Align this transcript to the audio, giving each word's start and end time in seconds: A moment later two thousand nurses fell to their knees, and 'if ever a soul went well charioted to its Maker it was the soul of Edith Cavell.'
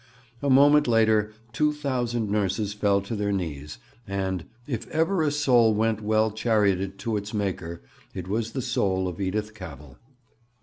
A 0.41 0.49
moment 0.49 0.87
later 0.87 1.31
two 1.53 1.71
thousand 1.71 2.31
nurses 2.31 2.73
fell 2.73 3.01
to 3.01 3.15
their 3.15 3.31
knees, 3.31 3.77
and 4.07 4.45
'if 4.65 4.89
ever 4.89 5.21
a 5.21 5.29
soul 5.29 5.75
went 5.75 6.01
well 6.01 6.31
charioted 6.31 6.97
to 6.97 7.17
its 7.17 7.35
Maker 7.35 7.83
it 8.15 8.27
was 8.27 8.53
the 8.53 8.63
soul 8.63 9.07
of 9.07 9.21
Edith 9.21 9.53
Cavell.' 9.53 9.99